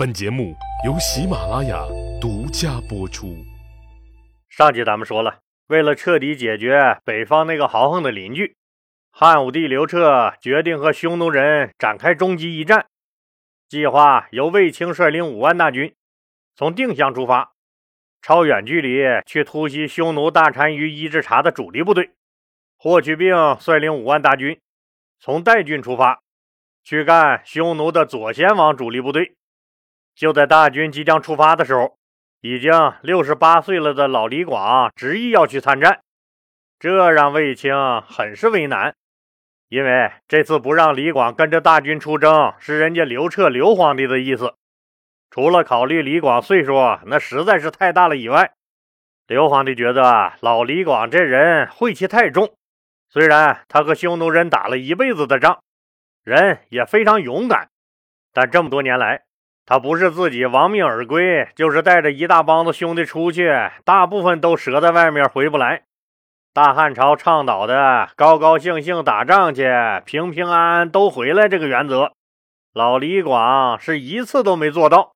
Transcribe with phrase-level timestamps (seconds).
[0.00, 1.84] 本节目由喜马拉雅
[2.18, 3.36] 独家播出。
[4.48, 8.56] 上集咱们说了，为了彻底解决北方那个豪横的邻居，
[9.10, 12.86] 汉武帝刘彻决定和匈奴人展开终极一战。
[13.68, 15.94] 计划由卫青率领五万大军
[16.56, 17.52] 从定襄出发，
[18.22, 22.12] 超远距离去突袭匈奴大单于伊稚茶的主力部队。
[22.78, 24.58] 霍去病率领五万大军
[25.18, 26.22] 从代郡出发，
[26.82, 29.36] 去干匈奴的左贤王主力部队。
[30.14, 31.96] 就在大军即将出发的时候，
[32.40, 36.00] 已经六十八岁了的老李广执意要去参战，
[36.78, 38.94] 这让卫青很是为难。
[39.68, 44.54] 因为这次不让李广跟着大军出征，是人家刘彻刘皇帝的意思。
[45.30, 46.74] 除了考虑李广岁数
[47.06, 48.52] 那实在是太大了以外，
[49.28, 52.52] 刘皇帝觉得老李广这人晦气太重。
[53.08, 55.62] 虽然他和匈奴人打了一辈子的仗，
[56.24, 57.70] 人也非常勇敢，
[58.32, 59.22] 但这么多年来，
[59.66, 63.50] 他不是自己亡命而归，就是带着一大帮子兄弟出去，
[63.84, 65.84] 大部分都折在外面回不来。
[66.52, 69.68] 大汉朝倡导的高高兴兴打仗去，
[70.04, 72.12] 平平安安都回来这个原则，
[72.74, 75.12] 老李广是一次都没做到。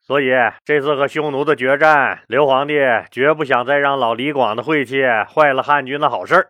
[0.00, 0.30] 所以
[0.64, 2.74] 这次和匈奴的决战，刘皇帝
[3.10, 6.48] 绝不想再让老李广的晦气坏了汉军的好事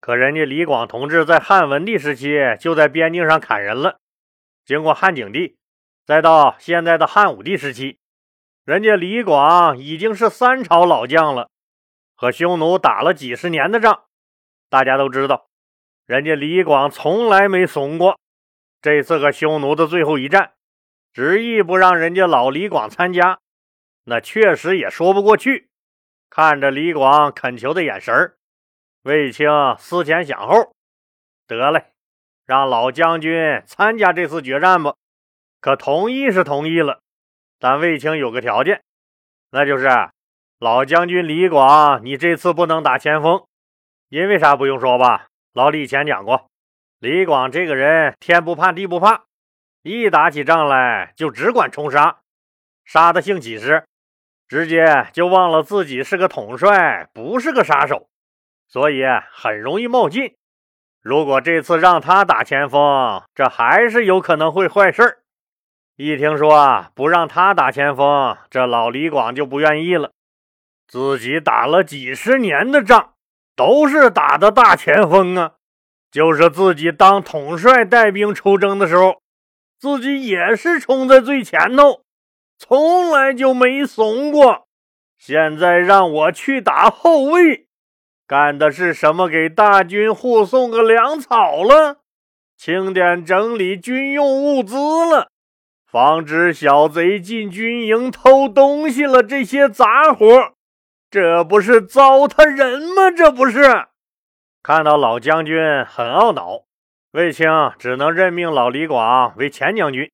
[0.00, 3.98] 可人家李广同志在汉文帝时期就在边境上砍人了，
[4.66, 5.56] 经过汉景帝。
[6.06, 7.98] 再到现在的汉武帝时期，
[8.64, 11.48] 人家李广已经是三朝老将了，
[12.14, 14.04] 和匈奴打了几十年的仗，
[14.68, 15.48] 大家都知道，
[16.04, 18.18] 人家李广从来没怂过。
[18.82, 20.52] 这次和匈奴的最后一战，
[21.14, 23.38] 执意不让人家老李广参加，
[24.04, 25.70] 那确实也说不过去。
[26.28, 28.36] 看着李广恳求的眼神
[29.04, 30.74] 卫青思前想后，
[31.46, 31.92] 得嘞，
[32.44, 34.94] 让老将军参加这次决战吧。
[35.64, 37.00] 可同意是同意了，
[37.58, 38.82] 但卫青有个条件，
[39.50, 39.88] 那就是
[40.58, 43.46] 老将军李广，你这次不能打前锋，
[44.10, 45.28] 因为啥不用说吧？
[45.54, 46.50] 老李以前讲过，
[46.98, 49.22] 李广这个人天不怕地不怕，
[49.80, 52.18] 一打起仗来就只管冲杀，
[52.84, 53.86] 杀的兴起时，
[54.46, 58.06] 直接就忘了自己是个统帅，不是个杀手，
[58.68, 60.36] 所以很容易冒进。
[61.00, 65.20] 如果这次让他打前锋，这还是有可能会坏事。
[65.96, 70.10] 一听说不让他打前锋，这老李广就不愿意了。
[70.88, 73.12] 自己打了几十年的仗，
[73.54, 75.52] 都是打的大前锋啊。
[76.10, 79.20] 就是自己当统帅带兵出征的时候，
[79.78, 82.02] 自己也是冲在最前头，
[82.58, 84.66] 从来就没怂过。
[85.16, 87.66] 现在让我去打后卫，
[88.26, 89.28] 干的是什么？
[89.28, 91.98] 给大军护送个粮草了，
[92.56, 95.28] 清点整理军用物资了。
[95.94, 100.26] 防止小贼进军营偷东西了，这些杂活，
[101.08, 103.12] 这不是糟蹋人吗？
[103.16, 103.62] 这不是？
[104.60, 106.64] 看到老将军很懊恼，
[107.12, 107.46] 卫青
[107.78, 110.10] 只能任命老李广为前将军，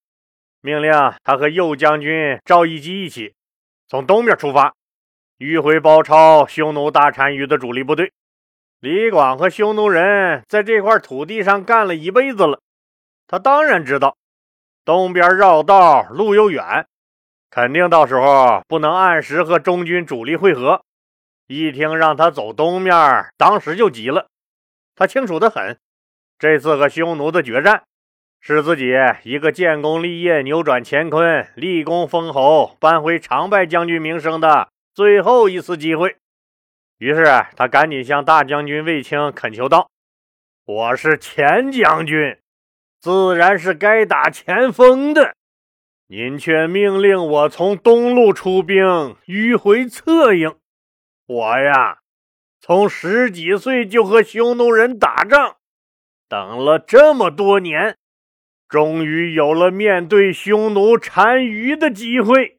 [0.61, 0.93] 命令
[1.25, 3.35] 他和右将军赵义基一起
[3.89, 4.75] 从东边出发，
[5.39, 8.13] 迂回包抄匈奴大单于的主力部队。
[8.81, 12.61] 李广和匈奴人在这块土地上干了一辈子了，
[13.27, 14.19] 他当然知道。
[14.85, 16.87] 东边绕道，路又远，
[17.51, 20.83] 肯定到时候不能按时和中军主力会合。
[21.47, 22.93] 一听让他走东面，
[23.37, 24.29] 当时就急了。
[24.95, 25.79] 他清楚的很，
[26.39, 27.83] 这次和匈奴的决战，
[28.41, 36.17] 是自己一个建功立业、扭转乾坤、立功封侯、扳回常败将军名声的最后一次机会。
[36.99, 37.25] 于是
[37.57, 39.91] 他赶紧向大将军卫青恳求道
[40.67, 42.37] ：“我是前将军。”
[43.01, 45.35] 自然是该打前锋的，
[46.07, 48.85] 您却命令我从东路出兵，
[49.27, 50.55] 迂回策应。
[51.27, 52.01] 我呀，
[52.61, 55.57] 从十几岁就和匈奴人打仗，
[56.29, 57.97] 等了这么多年，
[58.69, 62.59] 终于有了面对匈奴单于的机会。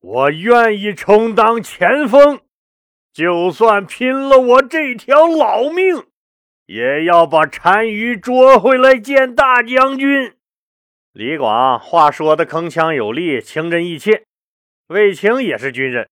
[0.00, 2.40] 我愿意充当前锋，
[3.14, 6.04] 就算拼了我这条老命。
[6.70, 10.36] 也要把单于捉回来见大将军。
[11.10, 14.22] 李广话说的铿锵有力，情真意切。
[14.86, 16.08] 卫青也是军人，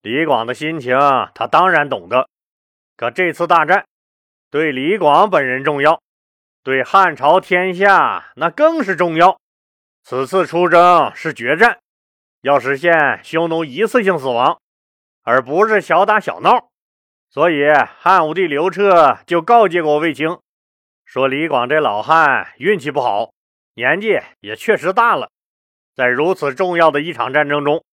[0.00, 0.96] 李广的心情
[1.34, 2.30] 他当然懂得。
[2.96, 3.84] 可这次大战
[4.50, 6.00] 对李广本人重要，
[6.64, 9.38] 对汉朝天下那更是重要。
[10.02, 11.78] 此次出征是决战，
[12.40, 14.58] 要实现匈奴一次性死亡，
[15.24, 16.69] 而不是小打小闹。
[17.32, 17.64] 所以，
[18.00, 20.40] 汉武帝刘彻就告诫过卫青，
[21.04, 23.30] 说李广这老汉运气不好，
[23.74, 25.30] 年纪也确实大了，
[25.94, 27.84] 在如此重要的一场战争中，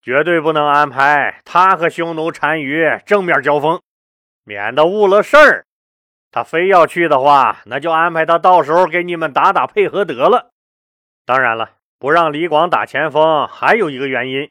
[0.00, 3.78] 绝对不能安排他和匈奴单于正面交锋，
[4.44, 5.66] 免得误了事儿。
[6.30, 10.48] 他非要去的话，那就安排他到时候给你们打打配合得了。
[11.26, 14.50] 当然了，不让李广打前锋，还有一个原因。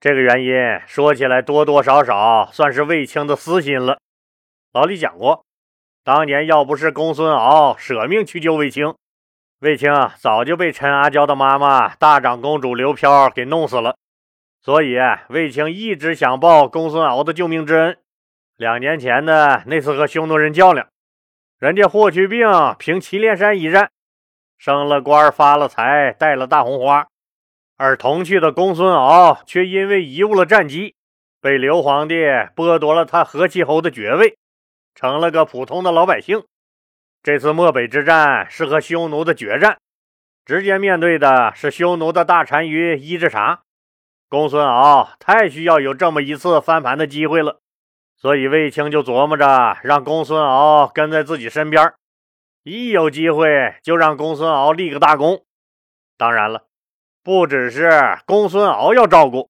[0.00, 0.52] 这个原因
[0.86, 3.98] 说起来多多少少算是卫青的私心了。
[4.72, 5.44] 老李讲过，
[6.02, 8.94] 当年要不是公孙敖舍命去救卫青，
[9.60, 13.96] 卫青早就被陈阿娇的妈妈大长公主刘飘给弄死了。
[14.60, 14.96] 所以
[15.28, 17.98] 卫青一直想报公孙敖的救命之恩。
[18.56, 20.86] 两年前的那次和匈奴人较量。
[21.58, 22.46] 人家霍去病
[22.78, 23.90] 凭祁连山一战，
[24.58, 27.06] 升了官，发了财，戴了大红花；
[27.76, 30.94] 而同去的公孙敖却因为贻误了战机，
[31.40, 32.14] 被刘皇帝
[32.54, 34.38] 剥夺了他河西侯的爵位，
[34.94, 36.44] 成了个普通的老百姓。
[37.22, 39.78] 这次漠北之战是和匈奴的决战，
[40.44, 43.62] 直接面对的是匈奴的大单于伊稚茶。
[44.28, 47.60] 公孙敖太需要有这么一次翻盘的机会了。
[48.16, 51.92] 所以卫青就琢磨着让公孙敖跟在自己身边，
[52.62, 55.44] 一有机会就让公孙敖立个大功。
[56.16, 56.64] 当然了，
[57.24, 57.90] 不只是
[58.26, 59.48] 公孙敖要照顾，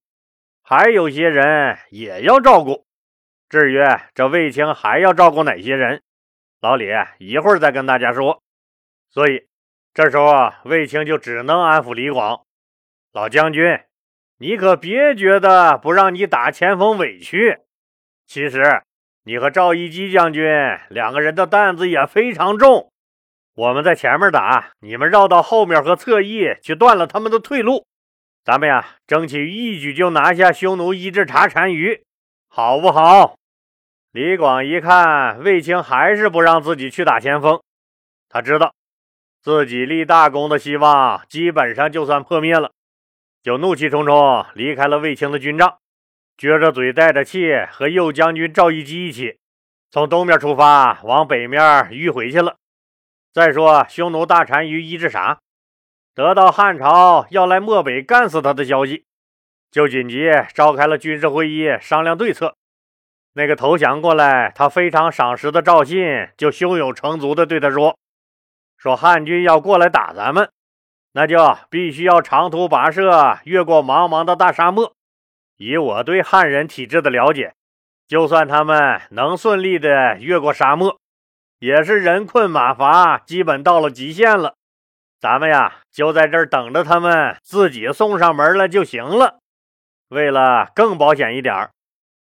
[0.63, 2.85] 还有些人也要照顾。
[3.49, 3.83] 至于
[4.13, 6.01] 这卫青还要照顾哪些人，
[6.61, 6.87] 老李
[7.19, 8.41] 一会儿再跟大家说。
[9.09, 9.47] 所以
[9.93, 12.45] 这时候啊卫青就只能安抚李广
[13.11, 13.81] ：“老将军，
[14.37, 17.59] 你可别觉得不让你打前锋委屈。”
[18.25, 18.83] 其实，
[19.25, 20.45] 你和赵一基将军
[20.89, 22.93] 两个人的担子也非常重。
[23.55, 27.87] 我们在前面打，你们绕到后面和侧翼去断了他们的退路。
[28.43, 32.03] 咱们呀，争取一举就拿下匈奴伊稚茶单于，
[32.49, 33.37] 好不好？
[34.11, 37.61] 李广一看卫青还是不让自己去打前锋，
[38.27, 38.73] 他知道
[39.41, 42.71] 自己立大功的希望基本上就算破灭了，
[43.41, 45.77] 就怒气冲冲离开了卫青的军帐。
[46.37, 49.39] 撅着嘴，带着气，和右将军赵一基一起
[49.89, 52.57] 从东边出发，往北面迂回去了。
[53.35, 55.39] 再说，匈奴大单于伊稚茶
[56.13, 59.03] 得到汉朝要来漠北干死他的消息，
[59.69, 62.55] 就紧急召开了军事会议，商量对策。
[63.33, 67.99] 那个投降过来，他非常赏识的赵信，就胸有成竹地对他说
[68.79, 70.49] ：“说汉军要过来打咱们，
[71.11, 74.93] 那就必须要长途跋涉，越过茫茫的大沙漠。”
[75.59, 77.53] 以我对汉人体质的了解，
[78.07, 80.97] 就算他们能顺利的越过沙漠，
[81.59, 84.55] 也是人困马乏，基本到了极限了。
[85.19, 89.39] 咱们呀，就在这儿等着他们自己送上门来就行了。
[90.09, 91.69] 为了更保险一点，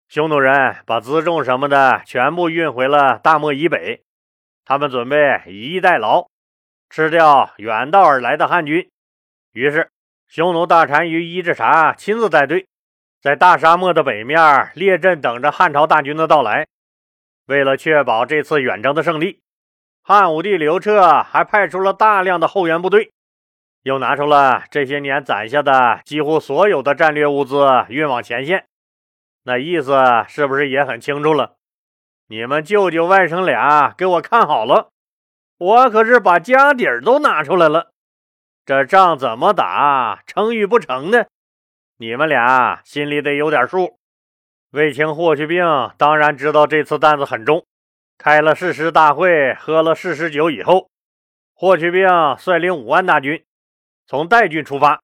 [0.08, 4.04] 匈奴人把辎重什么的全部运回了大漠以北，
[4.64, 6.28] 他们准备以逸待劳，
[6.90, 8.88] 吃掉远道而来的汉军。
[9.52, 9.90] 于是，
[10.28, 12.68] 匈奴大单于伊稚茶亲自带队。
[13.22, 16.68] 在大沙漠的北面列阵，等着汉朝大军的到来。
[17.46, 19.42] 为了确保这次远征的胜利，
[20.02, 23.12] 汉武帝刘彻还派出了大量的后援部队，
[23.82, 28.66] 又拿出了这些年攒下的几乎所有的战略物资运往前线。
[29.44, 31.56] 那意思是不是也很清楚了？
[32.28, 34.90] 你们舅舅外甥俩给我看好了，
[35.58, 37.92] 我可是把家底儿都拿出来了。
[38.66, 41.26] 这仗怎么打，成与不成呢？
[41.98, 44.00] 你们俩心里得有点数。
[44.74, 45.64] 卫青、霍去病
[46.00, 47.64] 当然知道这次担子很重。
[48.18, 50.90] 开了誓师大会，喝了誓师酒以后，
[51.54, 52.08] 霍去病
[52.40, 53.44] 率领五万大军
[54.08, 55.00] 从代郡出发，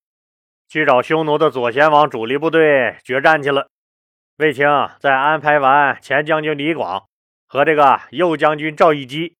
[0.68, 3.68] 去找匈奴的左贤王主力部队决战去了。
[4.38, 4.66] 卫青
[4.98, 7.06] 在安排完前将军李广
[7.46, 9.36] 和这个右将军赵一基，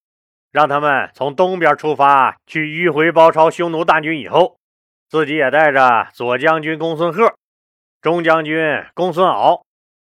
[0.52, 4.58] 让他们从东边出发去迂回包抄匈奴大军以后，
[5.08, 7.34] 自己也带着左将军公孙贺。
[8.00, 9.64] 中将军公孙敖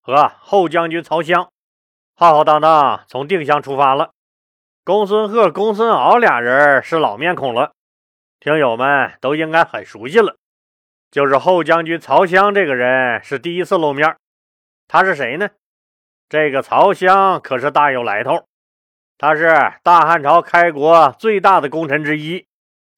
[0.04, 1.48] 和后将军曹襄
[2.14, 4.10] 浩浩荡荡从定襄出发了。
[4.84, 7.72] 公孙贺、公孙敖俩人是老面孔了，
[8.38, 10.36] 听友们都应该很熟悉了。
[11.10, 14.14] 就是后将军曹襄这个人是第一次露面。
[14.86, 15.48] 他是谁呢？
[16.28, 18.44] 这个曹襄可是大有来头。
[19.16, 22.46] 他是大汉朝开国最大的功臣之一，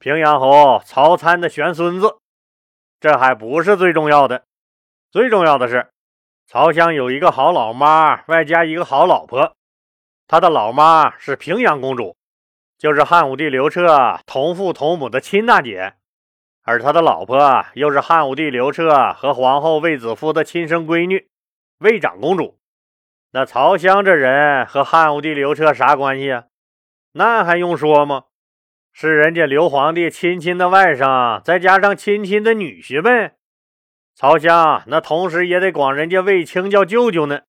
[0.00, 2.16] 平阳侯曹参的玄孙子。
[2.98, 4.42] 这还不是最重要的。
[5.12, 5.88] 最重要的是，
[6.48, 9.56] 曹襄有一个好老妈，外加一个好老婆。
[10.28, 12.16] 他的老妈是平阳公主，
[12.78, 15.94] 就是汉武帝刘彻同父同母的亲大姐；
[16.62, 21.26] 而他的老婆又是汉武帝刘彻和皇后卫子夫的亲生闺女，
[21.78, 22.60] 卫长公主。
[23.32, 26.44] 那曹襄这人和汉武帝刘彻啥关系啊？
[27.14, 28.26] 那还用说吗？
[28.92, 33.34] 是人家刘皇帝亲亲的外甥，再加上亲亲的女婿呗。
[34.18, 37.42] 曹襄那同时也得管人家卫青叫舅舅呢。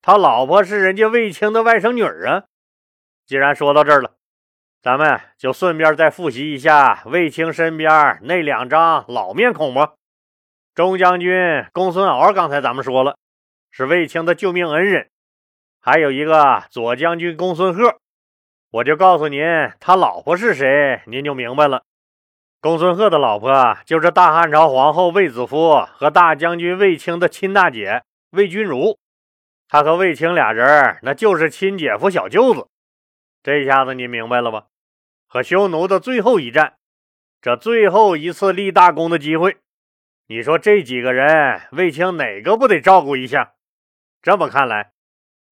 [0.00, 2.44] 他老婆是人家卫青的外甥女儿啊。
[3.26, 4.14] 既然说到这儿了，
[4.80, 9.92] 咱们就顺便再复习一下卫青身边那两张老面孔吧。
[10.74, 13.18] 中将军公孙敖，刚才咱们说了，
[13.70, 15.10] 是卫青的救命恩人。
[15.80, 17.98] 还有一个左将军公孙贺，
[18.70, 19.42] 我就告诉您，
[19.78, 21.82] 他老婆是谁，您就明白了。
[22.62, 28.02] 公孙贺的老婆就是大汉朝皇后卫子夫和大将军卫青的亲大姐
[28.32, 28.98] 卫君如。
[29.66, 32.66] 他和卫青俩人，那就是亲姐夫、小舅子。
[33.42, 34.64] 这下子你明白了吧？
[35.26, 36.74] 和匈奴的最后一战，
[37.40, 39.56] 这最后一次立大功的机会，
[40.26, 43.52] 你说这几个人，卫青哪个不得照顾一下？
[44.20, 44.90] 这么看来。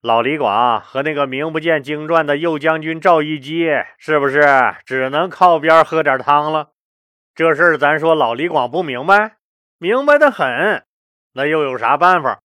[0.03, 4.43] 老李广和那个名不见经传的右将军赵一基，是不是
[4.85, 6.73] 只能靠边喝点汤了？
[7.39, 9.37] 这事儿咱说老李广不明白，
[9.79, 10.85] 明白的很。
[11.35, 12.41] 那又有啥办法？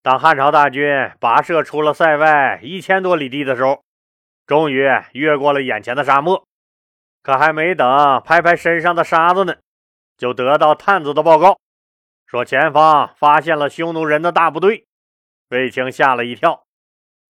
[0.00, 0.82] 当汉朝大军
[1.20, 3.84] 跋涉出了塞外一千多里地的时候，
[4.46, 6.46] 终于越过了眼前的沙漠，
[7.22, 9.56] 可还没等拍拍身上的沙子呢，
[10.16, 11.58] 就得到探子的报告，
[12.24, 14.86] 说前方发现了匈奴人的大部队。
[15.50, 16.64] 卫青吓了一跳。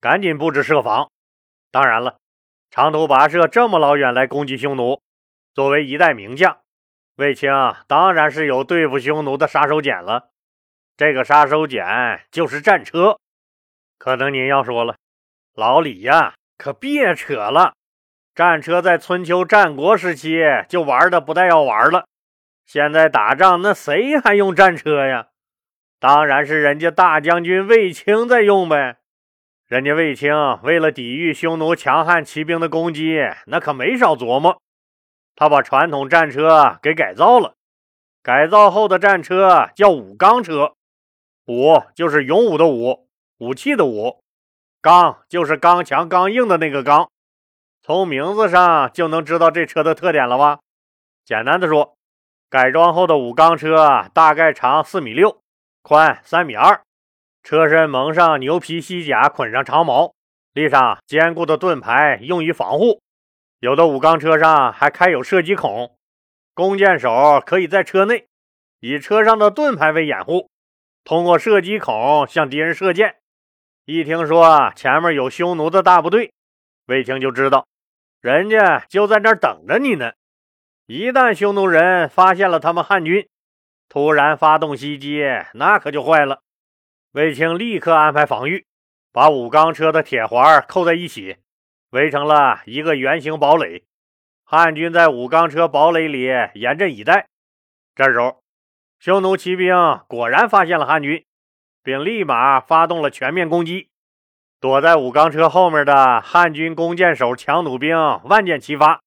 [0.00, 1.10] 赶紧布置设防。
[1.72, 2.18] 当然了，
[2.70, 5.02] 长途跋涉这么老远来攻击匈奴，
[5.52, 6.61] 作为一代名将，
[7.16, 7.50] 卫青
[7.86, 10.30] 当然是有对付匈奴的杀手锏了。
[10.96, 13.18] 这个杀手锏就是战车。
[13.98, 14.96] 可能您要说了，
[15.54, 17.74] 老李呀，可别扯了。
[18.34, 22.06] 战车在春秋战国时期就玩的不带要玩了，
[22.64, 25.28] 现在打仗那谁还用战车呀？
[26.00, 28.96] 当然是人家大将军卫青在用呗。
[29.66, 34.60] 人家卫青为了抵御匈奴强悍骑兵的攻击，那可没少琢磨。
[35.34, 37.54] 他把传统战车给改造了，
[38.22, 40.74] 改造后的战车叫武钢车。
[41.46, 43.08] 武就是勇武的武，
[43.38, 44.20] 武器的武；
[44.80, 47.10] 钢就是刚强刚硬的那个刚。
[47.82, 50.60] 从名字上就能知道这车的特点了吧？
[51.24, 51.96] 简单的说，
[52.48, 55.40] 改装后的武钢车大概长四米六，
[55.82, 56.80] 宽三米二。
[57.42, 60.14] 车身蒙上牛皮锡甲，捆上长矛，
[60.52, 63.00] 立上坚固的盾牌，用于防护。
[63.62, 65.96] 有的武钢车上还开有射击孔，
[66.52, 68.26] 弓箭手可以在车内
[68.80, 70.50] 以车上的盾牌为掩护，
[71.04, 73.18] 通过射击孔向敌人射箭。
[73.84, 76.32] 一听说前面有匈奴的大部队，
[76.86, 77.68] 卫青就知道
[78.20, 80.10] 人家就在那儿等着你呢。
[80.86, 83.28] 一旦匈奴人发现了他们汉军，
[83.88, 85.22] 突然发动袭击，
[85.54, 86.40] 那可就坏了。
[87.12, 88.66] 卫青立刻安排防御，
[89.12, 91.36] 把武钢车的铁环扣在一起，
[91.92, 93.84] 围成了一个圆形堡垒。
[94.44, 97.26] 汉军在武钢车堡垒里严阵以待。
[97.94, 98.42] 这时候，
[98.98, 99.74] 匈奴骑兵
[100.08, 101.24] 果然发现了汉军，
[101.82, 103.88] 并立马发动了全面攻击。
[104.58, 109.00] 躲在武钢车后面的汉军弓箭手、强弩兵万箭齐发，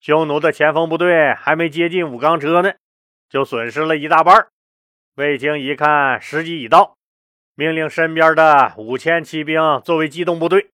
[0.00, 2.72] 匈奴的前锋部队还没接近武钢车呢，
[3.28, 4.48] 就损失了一大半。
[5.16, 6.96] 卫青一看时机已到。
[7.54, 10.68] 命令身边的五千骑兵作为机动部队，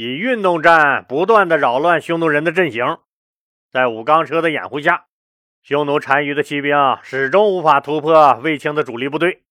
[0.00, 2.98] 以运动战不断的扰乱匈奴人的阵型。
[3.68, 5.06] 在武钢车的掩护下，
[5.60, 9.42] 匈奴单于的骑兵始终无法突破卫青的主力部队。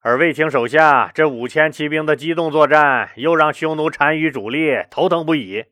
[0.00, 5.66] 而卫青手下这五千骑兵的机动作战，又让匈奴单于主力头疼不已。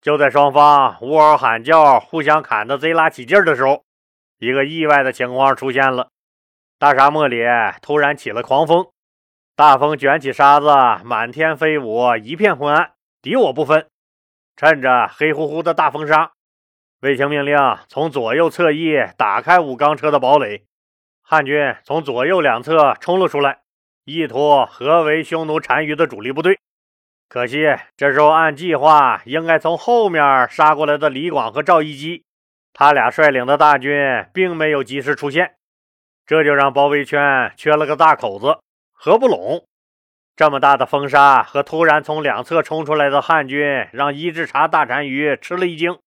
[0.00, 3.82] 就在双方呜嗷喊叫、互相砍得贼拉起劲的时候，
[4.38, 6.10] 一个意外的情况出现了：
[6.78, 7.42] 大沙漠里
[7.82, 8.86] 突然起了狂风。
[9.56, 10.68] 大风卷起沙子，
[11.04, 13.86] 满天飞舞，一片昏暗，敌我不分。
[14.56, 16.32] 趁着黑乎乎的大风沙，
[17.00, 17.56] 卫青命令
[17.86, 20.64] 从左右侧翼打开武钢车的堡垒。
[21.22, 23.60] 汉军从左右两侧冲了出来，
[24.04, 26.58] 意图合围匈奴单于的主力部队。
[27.28, 32.24] 可惜这时候按计划应该从后面杀过来的李广和赵一基，
[32.72, 35.54] 他俩率领的大军并没有及时出现，
[36.26, 38.58] 这就让包围圈缺了个大口子。
[38.92, 39.64] 合不拢，
[40.38, 45.98] 这么大的风沙和突然从两侧冲出来的汉军，让伊稚茶大单于吃了一惊。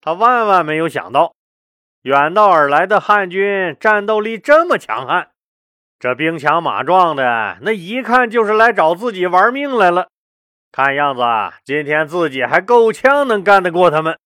[0.00, 1.34] 他万万没有想到，
[2.02, 5.28] 远道而来的汉军战斗力这么强悍，
[6.00, 10.08] 这兵强马壮的，那一看就是来找自己玩命来了。
[10.72, 11.22] 看样子
[11.62, 14.18] 今天自己还够呛能干得过他们。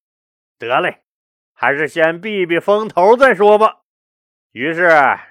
[0.59, 1.03] 得嘞，
[1.53, 3.81] 还是先避避风头再说吧。
[4.53, 4.89] 于是，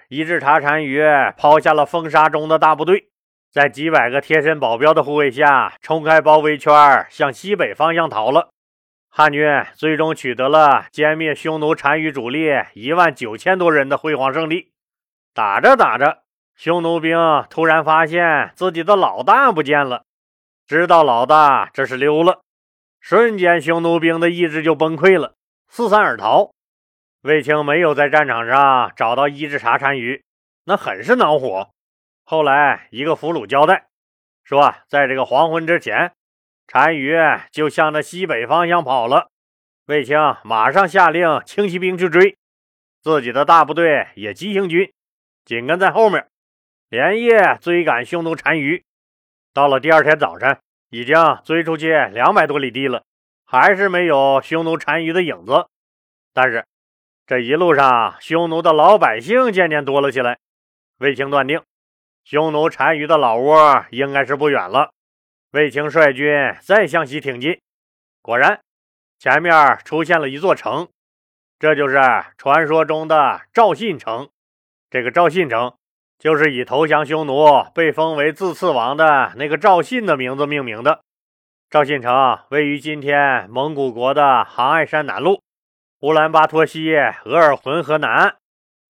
[0.09, 1.03] 伊稚茶单于
[1.35, 3.09] 抛下了风沙中的大部队，
[3.53, 8.49] 在几百个贴身保镖的护卫下，冲开包围圈，向西北方向逃了。
[9.11, 9.45] 汉军
[9.75, 14.71] 最终取得了歼灭匈奴单于主力一万九千多人的辉煌胜利。
[15.35, 16.23] 打着打着，
[16.55, 17.15] 匈奴兵
[17.47, 20.05] 突然发现自己的老大不见了，
[20.65, 22.41] 知道老大这是溜了，
[22.99, 25.35] 瞬间匈奴兵的意志就崩溃了，
[25.69, 26.49] 四散而逃。
[27.21, 30.23] 卫青没有在战场上找到伊稚茶单于，
[30.65, 31.69] 那很是恼火。
[32.23, 33.87] 后来一个俘虏交代
[34.43, 36.13] 说，在这个黄昏之前。
[36.65, 37.15] 单于
[37.51, 39.29] 就向着西北方向跑了，
[39.85, 42.37] 卫青马上下令轻骑兵去追，
[43.01, 44.91] 自己的大部队也急行军
[45.45, 46.25] 紧跟在后面，
[46.89, 48.83] 连夜追赶匈奴单于。
[49.53, 50.57] 到了第二天早晨，
[50.89, 53.03] 已经追出去两百多里地了，
[53.45, 55.67] 还是没有匈奴单于的影子。
[56.33, 56.65] 但是
[57.27, 60.39] 这一路上，匈奴的老百姓渐渐多了起来，
[60.97, 61.61] 卫青断定，
[62.23, 64.91] 匈奴单于的老窝应该是不远了。
[65.51, 67.59] 卫青率军再向西挺进，
[68.21, 68.59] 果然，
[69.19, 70.87] 前面出现了一座城，
[71.59, 71.99] 这就是
[72.37, 74.29] 传说中的赵信城。
[74.89, 75.75] 这个赵信城，
[76.17, 81.01] 就是以投降匈奴、被封为自次王的那个赵信的名字命名的。
[81.69, 85.39] 赵信城位于今天蒙古国的杭爱山南麓，
[85.99, 88.37] 乌兰巴托西额尔浑河南岸。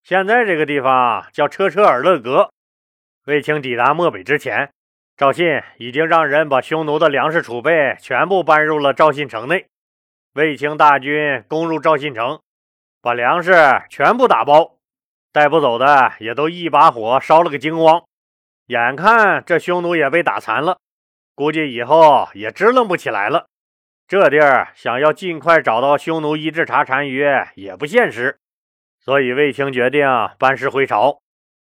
[0.04, 2.53] 现在这个地方叫车车尔勒格。
[3.26, 4.72] 卫青抵达漠北之前。
[5.16, 9.68] 赵信已经让人把匈奴的粮食储备全部搬入了赵信城内。
[10.34, 12.42] 卫青大军攻入赵信城，
[13.02, 13.54] 把粮食
[13.90, 14.78] 全部打包，
[15.32, 18.04] 带不走的也都一把火烧了个精光。
[18.66, 20.80] 眼看这匈奴也被打残了，
[21.36, 23.46] 估计以后也支棱不起来了。
[24.08, 27.24] 这地儿想要尽快找到匈奴伊稚茶单于
[27.56, 28.40] 也不现实，
[29.00, 30.08] 所以卫青决定
[30.40, 31.23] 班师回朝。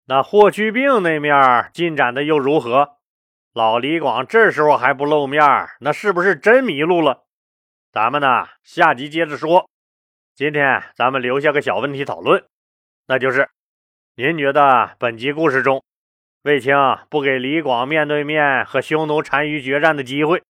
[0.06, 2.98] 那霍去病那面进展的又如何？
[3.54, 5.42] 老李广这时候还不露面，
[5.80, 7.24] 那是不是真迷路了？
[7.92, 9.68] 咱们呢，下集接着说。
[10.34, 12.44] 今天咱们留下个小问题讨论，
[13.06, 13.48] 那就是
[14.16, 15.82] 您觉得本集故事中，
[16.42, 16.76] 卫青
[17.08, 20.42] 不给李广面对面和匈奴单于决战的机会，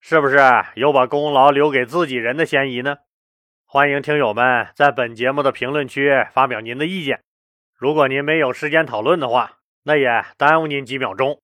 [0.00, 0.38] 是不是
[0.76, 2.98] 有把功劳留给自己人的嫌疑呢？
[3.66, 7.20] 欢迎听友们在本节目的评论区发表您的意见。
[7.84, 11.42] 如果您没有时间讨论的话，那也耽误您几秒钟。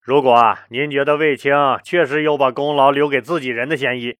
[0.00, 4.16] 如果您觉得卫青确实有把功劳留给自己人的嫌疑，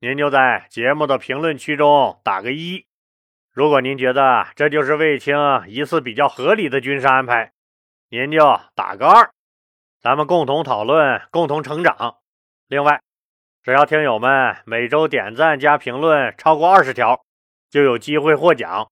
[0.00, 2.86] 您就在节目的评论区中打个一；
[3.52, 5.36] 如果您觉得这就是卫青
[5.68, 7.52] 一次比较合理的军事安排，
[8.08, 9.30] 您就打个二。
[10.00, 12.16] 咱们共同讨论，共同成长。
[12.66, 13.00] 另外，
[13.62, 17.20] 只要听友们每周点赞加评论超过二十条，
[17.70, 18.90] 就有机会获奖。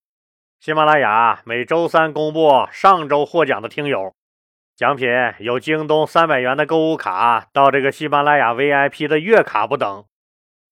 [0.65, 4.15] 喜马拉雅每周三公布上周获奖的听友。
[4.75, 10.07] 奖品有京东三百元的购物卡，到这个喜马拉雅 VIP 的月卡不等。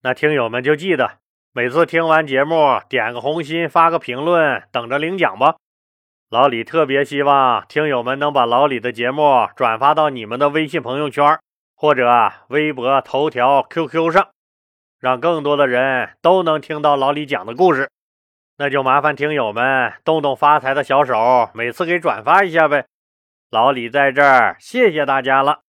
[0.02, 1.18] 那听友们就记得
[1.52, 5.56] 每次听完节目点个红心，发个评论，等着领奖吧。
[6.30, 11.38] 老李特别希望听友们能把老李的节目转发到你们的微信朋友圈
[11.76, 14.30] 或者微博、头条、QQ 上，
[14.98, 17.90] 让更多的人都能听到老李讲的故事。
[18.58, 22.86] 那就麻烦听友们动动发财的小手，每次给转发一下呗。
[23.50, 25.61] 老李在这儿，谢谢大家了。